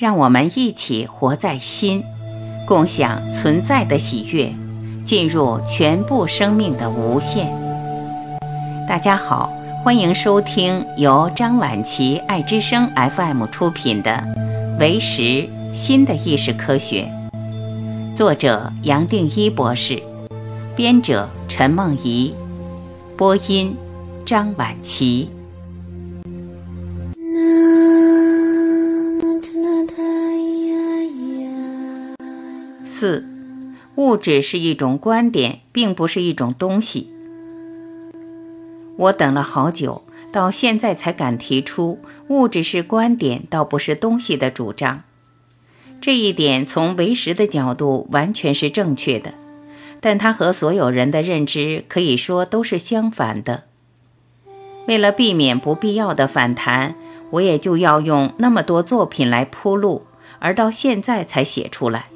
[0.00, 2.02] 让我们一起活在心，
[2.66, 4.50] 共享存在的喜悦，
[5.04, 7.52] 进入全部生命的无限。
[8.88, 9.52] 大家好，
[9.84, 14.24] 欢迎收听由张晚琪爱之声 FM 出品的
[14.78, 17.06] 《为识新的意识科学》，
[18.16, 20.02] 作者杨定一博士，
[20.74, 22.34] 编者陈梦怡，
[23.18, 23.76] 播音
[24.24, 25.28] 张晚琪。
[32.92, 33.24] 四，
[33.94, 37.08] 物质是一种观点，并不是一种东西。
[38.96, 45.04] 我等了好久，到现在才敢提出物质是观点，倒不是东西的主张。
[46.00, 49.34] 这一点从唯识的角度完全是正确的，
[50.00, 53.62] 但它和所有人的认知可以说都是相反的。
[54.88, 56.96] 为了避免不必要的反弹，
[57.30, 60.06] 我也就要用那么多作品来铺路，
[60.40, 62.06] 而到现在才写出来。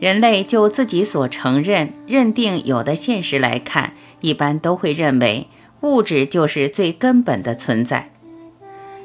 [0.00, 5.46] 人类就自己所承认、认定有的现实来看，一般都会认为
[5.82, 8.10] 物质就是最根本的存在。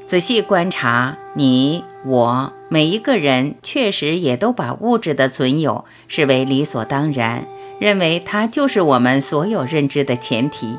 [0.08, 7.46] 仔细观察，你我每一个人，确实也都把物质的存有视为理所当然，
[7.80, 10.78] 认为它就是我们所有认知的前提。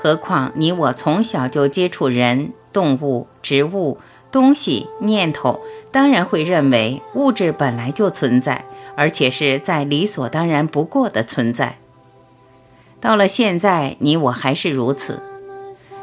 [0.00, 3.98] 何况你我从小就接触人、动物、植物、
[4.32, 5.60] 东西、念头，
[5.92, 8.64] 当然会认为物质本来就存在。
[8.98, 11.78] 而且是再理所当然不过的存在。
[13.00, 15.22] 到了现在，你我还是如此。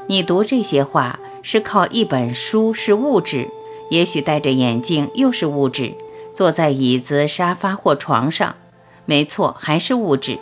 [0.08, 3.50] 你读这些话是靠一本书是物质，
[3.90, 5.94] 也许戴着眼镜又是物质，
[6.34, 8.56] 坐在椅子、沙发或床上，
[9.04, 10.40] 没错，还是物质。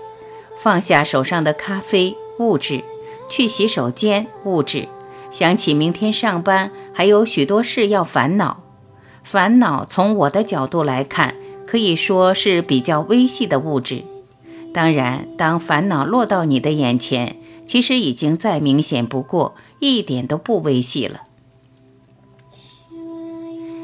[0.61, 2.83] 放下手上的咖啡，物质；
[3.27, 4.87] 去洗手间，物质；
[5.31, 8.57] 想起明天上班还有许多事要烦恼，
[9.23, 11.33] 烦恼从我的角度来看。
[11.73, 14.03] 可以说是比较微细的物质。
[14.71, 21.21] 当然，当烦恼落到你的眼前，其实已经再明显不过，一点都不微细了。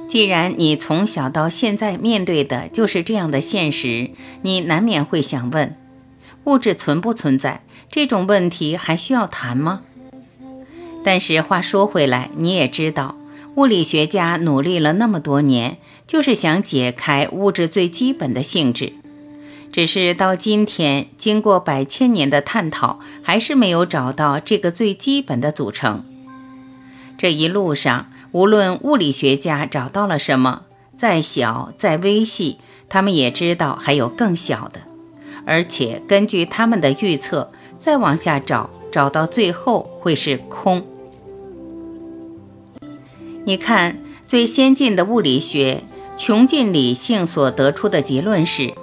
[0.07, 4.11] 既然你从小到现在面对的就是这样的现实，
[4.43, 5.75] 你难免会想问：
[6.43, 7.63] 物质存不存在？
[7.89, 9.81] 这种问题还需要谈吗？
[11.03, 13.15] 但是话说回来，你也知道。
[13.59, 18.93] 物理学家努力了那么多年，就是想解开物质最基本的性质，
[19.69, 26.05] 只是到今天，经过百千年的探讨，还是没有找到这个最基本的组成。
[27.17, 30.61] 这一路上，无论物理学家找到了什么，
[30.95, 34.83] 再小再微细，他们也知道还有更小的，
[35.45, 40.81] 而且根据他们的预测，再往下找，找到最后会是空。
[43.45, 45.83] 你看，最先进的物理学
[46.17, 48.73] 穷尽理性所得出的结论是，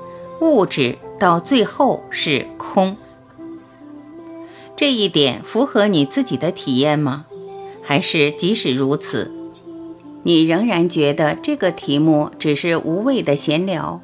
[0.41, 2.97] 物质到最后是空。
[4.77, 7.27] 这一点符合你自己的体验吗？
[7.83, 9.31] 还是即使如此，
[10.25, 14.01] 你仍然觉得这个题目只是无谓的闲聊？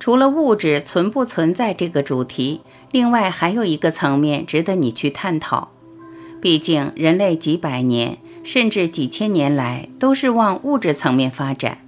[0.00, 5.70] 除了物质存不存在这个主题，另外还有一个层面值得你去探讨。
[6.40, 8.18] 毕竟人类几百年。
[8.44, 11.78] 甚至几千年来都是往物质层面发展，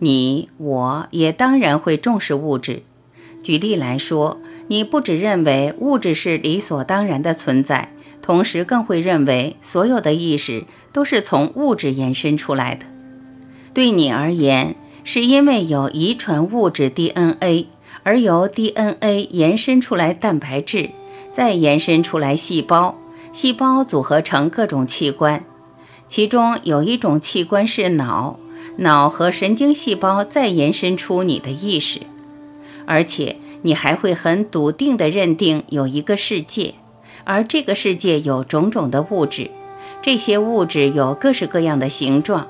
[0.00, 2.82] 你我也当然会重视物质。
[3.42, 12.84] 举例来说，你不只认为物质是理所当然的存在，同时更会认为所有的意识都是从物质延伸出来的。
[13.72, 14.74] 对你而言，
[15.04, 17.68] 是因为有遗传物质 DNA，
[18.02, 20.90] 而由 DNA 延伸出来蛋白质，
[21.30, 22.98] 再延伸出来细胞，
[23.32, 25.44] 细胞组合成各种器官。
[26.14, 28.38] 其中有一种器官是脑，
[28.76, 32.00] 脑和神经细胞再延伸出你的意识，
[32.84, 36.74] 而且你还会很笃定地认定有一个世界，
[37.24, 39.50] 而这个世界有种种的物质，
[40.02, 42.46] 这些物质有各式各样的形状，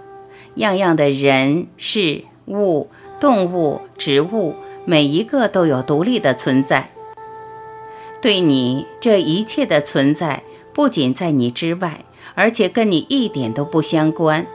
[0.57, 2.91] 样样的人事物、
[3.21, 6.91] 动物、植物，每一个都有独立的存在。
[8.21, 10.43] 对你这一切的存在，
[10.75, 12.05] 不仅在你之外。
[12.35, 14.47] 而且跟你一点都不相关，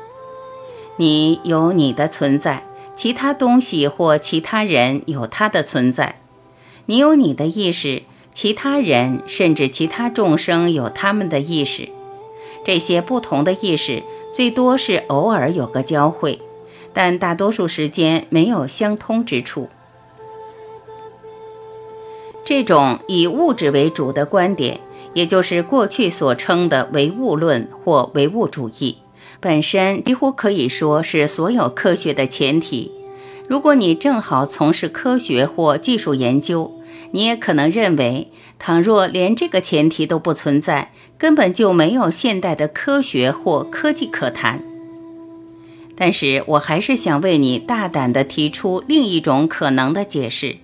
[0.98, 2.64] 你有你的存在，
[2.96, 6.20] 其他东西或其他人有他的存在，
[6.88, 8.04] 你有你的意识，
[8.34, 11.90] 其他人甚至其他众生有他们的意识，
[12.66, 14.02] 这些不同的意识
[14.34, 16.40] 最多是偶尔有个交汇，
[16.94, 19.70] 但大多数时间没有相通之处。
[22.44, 24.80] 这种以物质为主的观点。
[25.18, 28.98] 也就是过去所称的唯物论或唯物主义，
[29.40, 32.92] 本身几乎可以说是所有科学的前提。
[33.48, 36.72] 如果你正好从事科学或技术研究，
[37.10, 38.28] 你也可能认为，
[38.60, 44.62] 倘若连这个前提都不存在，根本就没有现代的科学或科技可谈。
[45.96, 50.58] 但是我还是想为你大胆地提出另一种可能的解释。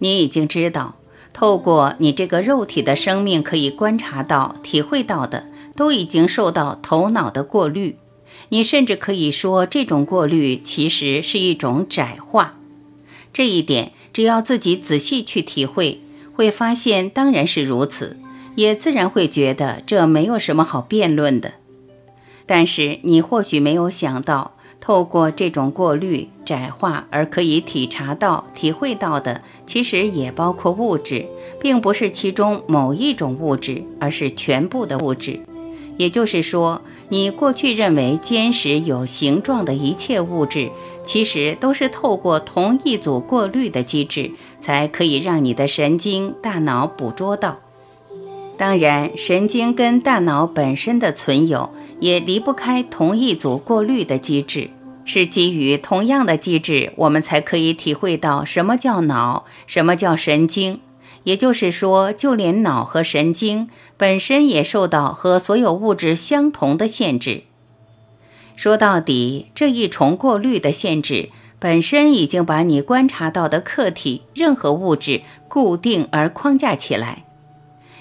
[0.00, 0.96] 你已经知道，
[1.32, 7.96] 透过你这个肉体的生命可以观察到、体会到的，都已经受到头脑的过滤。
[8.50, 12.58] 你甚至可以说，这种过滤其实是一种窄化。
[13.32, 16.00] 这一点，只要自己仔细去体会，
[16.34, 18.18] 会发现当然是如此，
[18.56, 21.54] 也自然会觉得这没有什么好辩论的。
[22.44, 31.24] 但是你或许没有想到，透过这种过滤窄化而可以体察到、体会到的，其实也包括物质，
[31.60, 35.38] 并不是其中某一种物质，而是全部的物质。
[35.98, 40.68] 也就是说，你过去认为坚实有形状的一切物质，
[41.04, 47.60] 其实都是透过同一组过滤的机制，才可以让你的神经大脑捕捉到。
[48.62, 54.70] 当然，神经跟大脑本身的存有也离不开同一组过滤的机制，
[55.04, 60.78] 是基于同样的机制，我们才可以体会到什么叫脑，什么叫神经。
[61.24, 67.42] 也就是说，就连脑和神经本身也受到和所有物质相同的限制。
[68.54, 77.24] 说到底，这一重过滤的限制本身已经把你观察到的客体任何物质固定而框架起来。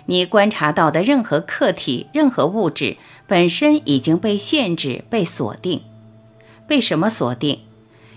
[0.05, 5.81] 你观察到的任何客体、任何物质本身已经被限制、被锁定。
[6.67, 7.59] 被什么锁定？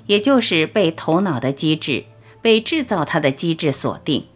[0.06, 2.04] 也就是被头脑的机制、
[2.42, 4.26] 被制造它的机制锁定。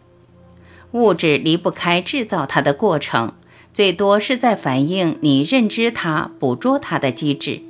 [0.93, 3.33] 物质离不开制造它的过程，
[3.71, 7.61] 最多是在反映你认知它、捕捉它的机制，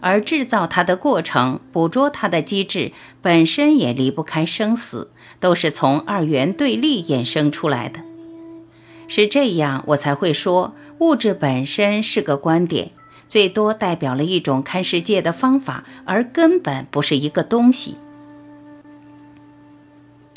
[0.00, 5.10] 而制造它的过程、捕捉它的机制本身也离不开生死，
[5.40, 8.00] 都是从二元对立衍生出来的。
[9.10, 12.92] 是这样，我才会说物质本身是个观点，
[13.28, 17.96] 最多代表了一种看世界的方法，而根本不是一个东西。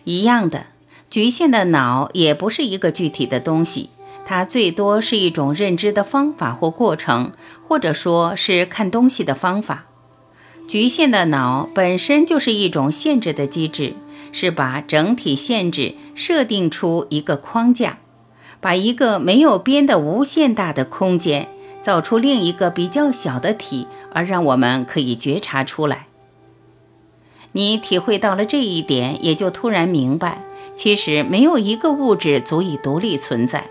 [0.05, 0.65] 一样的。
[1.11, 3.91] 局限的脑也不是一个具体的东西，
[4.25, 7.31] 它最多是一种认知的方法或过程，
[7.67, 9.85] 或者说是看东西的方法。
[10.67, 13.93] 局限的脑本身就是一种限制的机制，
[14.31, 17.99] 是把整体限制设定出一个框架，
[18.63, 21.49] 把一个没有边的无限大的空间
[21.81, 26.07] 造出另一个比较小的体，而让我们可以觉察出来。
[27.51, 30.41] 你体会到了这一点，也就突然明白。
[30.75, 33.65] 其实没有一个物质足以独立存在，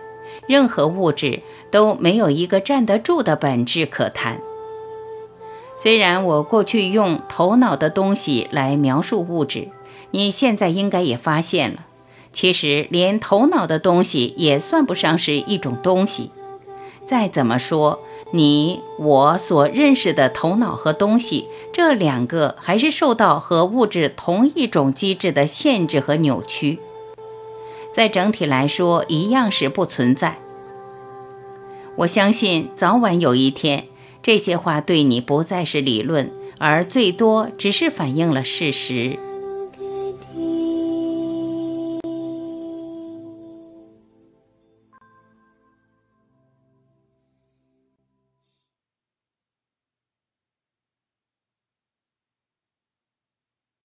[0.47, 1.41] 任何物质
[1.71, 4.39] 都没有一个站得住的本质可谈。
[5.77, 9.69] 虽然我过去用头脑的东西来描述物质，
[10.13, 11.87] 你现在应该也发现了，
[12.33, 16.31] 其实连头脑的东西也算不上是一种东西。
[17.07, 18.01] 再怎么说，
[18.31, 26.79] 你我所认识的头脑和东西这两个，还是受到和物质同一种机制的限制和扭曲。
[27.93, 30.39] 在整体来说，一样是不存在。
[31.97, 33.87] 我相信早晚有一天，
[34.23, 39.19] 这些话对你不再是理论，而最多只是反映了事实。